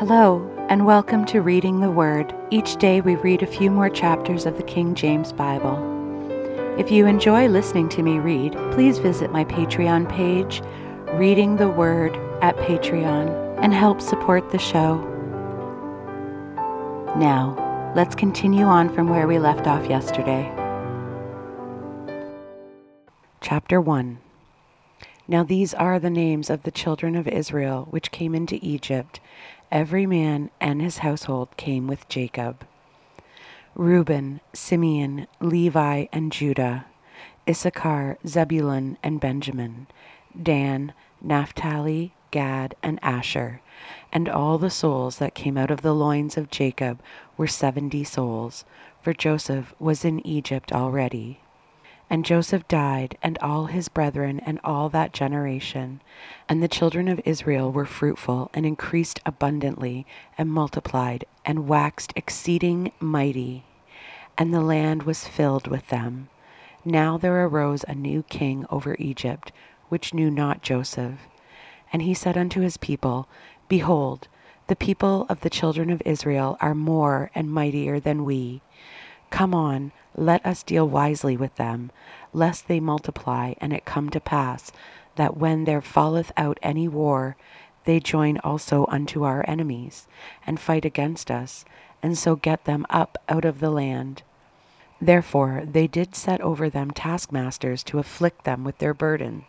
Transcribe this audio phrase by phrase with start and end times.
[0.00, 2.34] Hello, and welcome to Reading the Word.
[2.48, 5.76] Each day we read a few more chapters of the King James Bible.
[6.78, 10.62] If you enjoy listening to me read, please visit my Patreon page,
[11.18, 14.96] Reading the Word at Patreon, and help support the show.
[17.18, 20.50] Now, let's continue on from where we left off yesterday.
[23.42, 24.16] Chapter 1
[25.28, 29.20] Now these are the names of the children of Israel which came into Egypt
[29.72, 32.66] Every man and his household came with Jacob.
[33.76, 36.86] Reuben, Simeon, Levi, and Judah,
[37.48, 39.86] Issachar, Zebulun, and Benjamin,
[40.40, 43.60] Dan, Naphtali, Gad, and Asher,
[44.12, 47.00] and all the souls that came out of the loins of Jacob
[47.36, 48.64] were seventy souls,
[49.00, 51.40] for Joseph was in Egypt already.
[52.12, 56.02] And Joseph died, and all his brethren, and all that generation.
[56.48, 60.04] And the children of Israel were fruitful, and increased abundantly,
[60.36, 63.64] and multiplied, and waxed exceeding mighty.
[64.36, 66.28] And the land was filled with them.
[66.84, 69.52] Now there arose a new king over Egypt,
[69.88, 71.20] which knew not Joseph.
[71.92, 73.28] And he said unto his people,
[73.68, 74.26] Behold,
[74.66, 78.62] the people of the children of Israel are more and mightier than we.
[79.30, 81.90] Come on, let us deal wisely with them,
[82.32, 84.72] lest they multiply, and it come to pass
[85.16, 87.36] that when there falleth out any war,
[87.84, 90.06] they join also unto our enemies,
[90.46, 91.64] and fight against us,
[92.02, 94.22] and so get them up out of the land.
[95.00, 99.44] Therefore they did set over them taskmasters to afflict them with their burden.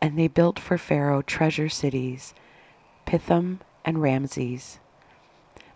[0.00, 2.34] And they built for Pharaoh treasure cities,
[3.06, 4.79] Pithom and Raamses.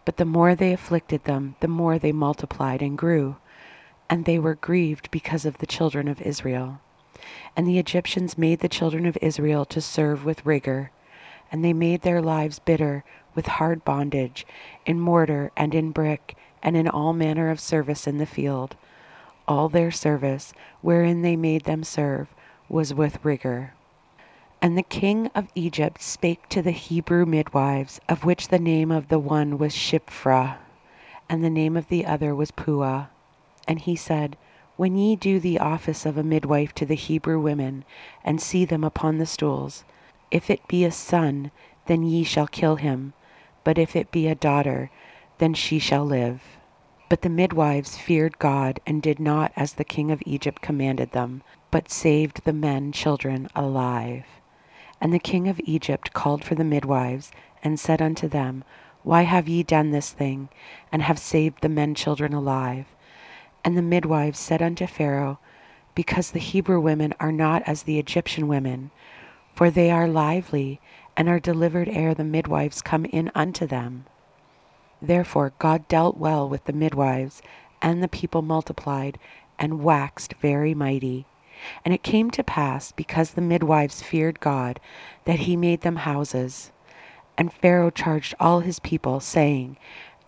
[0.05, 3.37] But the more they afflicted them, the more they multiplied and grew
[4.09, 6.81] and they were grieved because of the children of Israel.
[7.57, 10.91] And the Egyptians made the children of Israel to serve with rigor,
[11.51, 14.47] and they made their lives bitter with hard bondage,
[14.85, 18.77] in mortar and in brick, and in all manner of service in the field.
[19.49, 22.29] All their service, wherein they made them serve,
[22.69, 23.75] was with rigor.
[24.65, 29.09] And the king of Egypt spake to the Hebrew midwives, of which the name of
[29.09, 30.57] the one was Shiphrah,
[31.29, 33.09] and the name of the other was Puah
[33.69, 34.39] and he said,
[34.79, 37.85] When ye do the office of a midwife to the Hebrew women,
[38.25, 39.85] and see them upon the stools,
[40.31, 41.51] if it be a son,
[41.85, 43.13] then ye shall kill him,
[43.65, 44.91] but if it be a daughter,
[45.37, 46.41] then she shall live.
[47.11, 51.43] But the midwives feared God, and did not as the king of Egypt commanded them,
[51.71, 54.25] but saved the men children alive.
[55.05, 57.31] And the king of Egypt called for the midwives,
[57.63, 58.65] and said unto them,
[59.03, 60.49] Why have ye done this thing,
[60.91, 62.87] and have saved the men children alive?
[63.63, 65.39] And the midwives said unto Pharaoh,
[65.95, 68.93] Because the Hebrew women are not as the Egyptian women,
[69.55, 70.81] for they are lively,
[71.19, 74.07] and are delivered ere the midwives come in unto them.
[75.03, 77.43] Therefore God dealt well with the midwives,
[77.83, 79.19] and the people multiplied,
[79.59, 81.27] and waxed very mighty.
[81.85, 84.81] And it came to pass, because the midwives feared God,
[85.25, 86.71] that he made them houses.
[87.37, 89.77] And Pharaoh charged all his people, saying,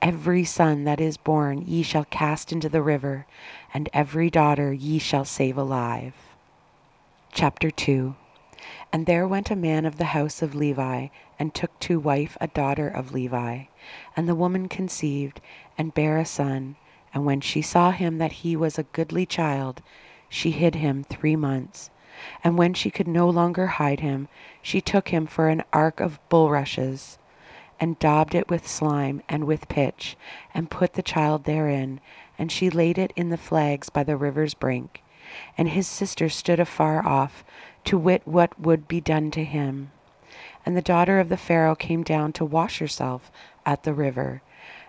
[0.03, 3.27] Every son that is born ye shall cast into the river,
[3.73, 6.15] and every daughter ye shall save alive.
[7.33, 8.15] Chapter 2
[8.93, 11.09] And there went a man of the house of Levi,
[11.39, 13.65] and took to wife a daughter of Levi.
[14.17, 15.41] And the woman conceived,
[15.79, 16.77] and bare a son.
[17.13, 19.83] And when she saw him that he was a goodly child,
[20.29, 21.91] she hid him three months.
[22.43, 24.29] And when she could no longer hide him,
[24.63, 27.19] she took him for an ark of bulrushes
[27.79, 30.17] and daubed it with slime and with pitch,
[30.55, 32.01] and put the child therein,
[32.39, 35.03] and she laid it in the flags by the river's brink.
[35.59, 37.45] And his sister stood afar off,
[37.85, 39.91] to wit what would be done to him.
[40.65, 43.31] And the daughter of the Pharaoh came down to wash herself
[43.65, 44.43] at the river,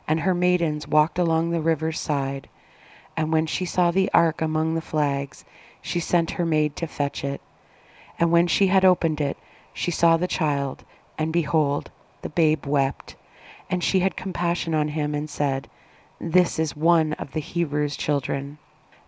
[0.08, 2.50] and her maidens walked along the river's side.
[3.18, 5.44] And when she saw the ark among the flags,
[5.82, 7.42] she sent her maid to fetch it.
[8.20, 9.38] And when she had opened it,
[9.74, 10.86] she saw the child,
[11.18, 11.90] and behold,
[12.22, 13.16] the babe wept,
[13.70, 15.69] and she had compassion on him and said,
[16.19, 18.60] This is one of the Hebrews' children.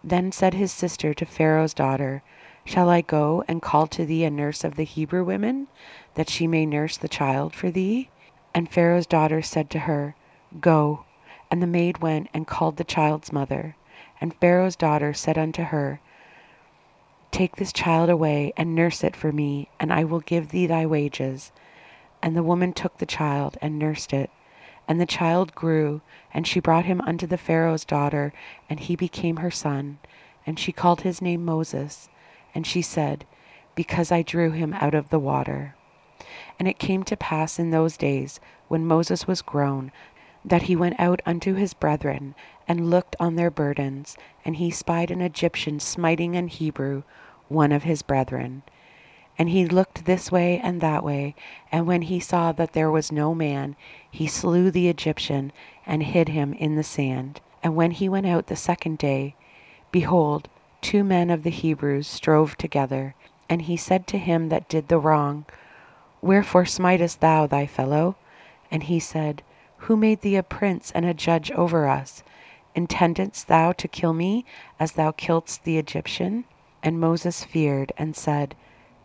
[0.04, 2.24] Then said his sister to Pharaoh's daughter,
[2.66, 5.68] Shall I go and call to thee a nurse of the Hebrew women,
[6.16, 8.10] that she may nurse the child for thee?
[8.54, 10.16] And Pharaoh's daughter said to her,
[10.60, 11.06] Go.
[11.52, 13.76] And the maid went and called the child's mother.
[14.22, 16.02] And Pharaoh's daughter said unto her,
[17.32, 20.86] Take this child away and nurse it for me, and I will give thee thy
[20.86, 21.52] wages.
[22.22, 24.30] And the woman took the child and nursed it.
[24.88, 26.02] And the child grew,
[26.34, 28.34] and she brought him unto the Pharaoh's daughter,
[28.70, 30.00] and he became her son.
[30.46, 32.10] And she called his name Moses.
[32.56, 33.26] And she said,
[33.76, 35.76] Because I drew him out of the water.
[36.58, 39.92] And it came to pass in those days, when Moses was grown,
[40.46, 42.36] that he went out unto his brethren,
[42.68, 47.04] and looked on their burdens, and he spied an Egyptian smiting an Hebrew,
[47.48, 48.64] one of his brethren.
[49.38, 51.36] And he looked this way and that way,
[51.72, 53.76] and when he saw that there was no man,
[54.10, 55.52] he slew the Egyptian,
[55.86, 57.42] and hid him in the sand.
[57.64, 59.36] And when he went out the second day,
[59.92, 60.50] behold,
[60.82, 63.16] two men of the Hebrews strove together.
[63.50, 65.46] And he said to him that did the wrong,
[66.22, 68.16] Wherefore smitest thou thy fellow?
[68.70, 69.42] And he said,
[69.84, 72.24] Who made thee a prince and a judge over us?
[72.76, 74.46] Intendest thou to kill me,
[74.80, 76.46] as thou killedst the Egyptian?
[76.84, 78.56] And Moses feared, and said,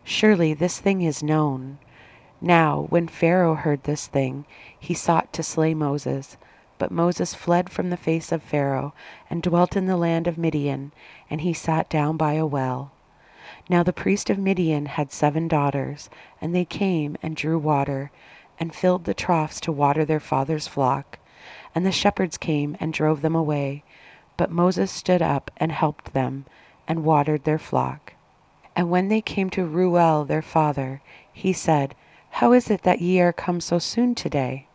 [0.03, 1.79] Surely this thing is known.
[2.39, 4.45] Now when Pharaoh heard this thing,
[4.79, 6.37] he sought to slay Moses.
[6.77, 8.93] But Moses fled from the face of Pharaoh,
[9.29, 10.91] and dwelt in the land of Midian,
[11.29, 12.91] and he sat down by a well.
[13.69, 16.09] Now the priest of Midian had seven daughters,
[16.41, 18.11] and they came and drew water,
[18.59, 21.19] and filled the troughs to water their father's flock.
[21.73, 23.83] And the shepherds came and drove them away.
[24.37, 26.45] But Moses stood up and helped them,
[26.87, 28.13] and watered their flock.
[28.75, 31.95] And when they came to Reuel their father, he said,
[32.31, 34.67] How is it that ye are come so soon today?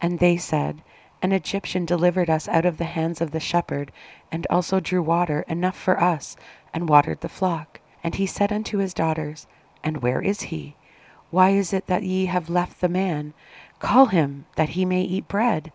[0.00, 0.82] And they said,
[1.22, 3.92] An Egyptian delivered us out of the hands of the shepherd,
[4.30, 6.36] and also drew water enough for us,
[6.74, 7.80] and watered the flock.
[8.02, 9.46] And he said unto his daughters,
[9.84, 10.74] And where is he?
[11.30, 13.34] Why is it that ye have left the man?
[13.80, 15.72] Call him, that he may eat bread.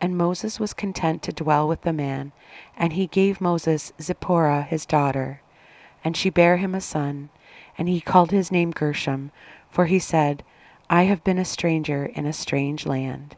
[0.00, 2.32] And Moses was content to dwell with the man,
[2.76, 5.42] and he gave Moses Zipporah his daughter.
[6.02, 7.30] And she bare him a son,
[7.76, 9.32] and he called his name Gershom,
[9.68, 10.42] for he said,
[10.88, 13.36] I have been a stranger in a strange land.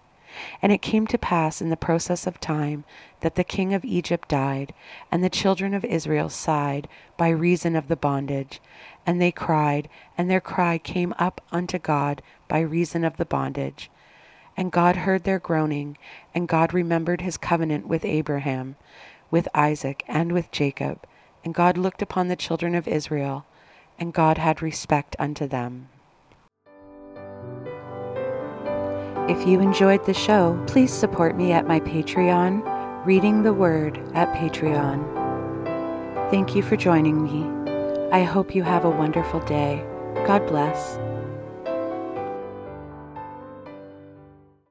[0.61, 2.85] And it came to pass in the process of time
[3.21, 4.75] that the king of Egypt died,
[5.11, 8.61] and the children of Israel sighed by reason of the bondage.
[9.07, 13.91] And they cried, and their cry came up unto God by reason of the bondage.
[14.57, 15.97] And God heard their groaning,
[16.35, 18.77] and God remembered his covenant with Abraham,
[19.31, 21.07] with Isaac, and with Jacob.
[21.45, 23.47] And God looked upon the children of Israel,
[23.99, 25.89] and God had respect unto them.
[29.29, 34.35] If you enjoyed the show, please support me at my Patreon, Reading the Word at
[34.37, 35.01] Patreon.
[36.33, 37.47] Thank you for joining me.
[38.11, 39.87] I hope you have a wonderful day.
[40.27, 40.99] God bless.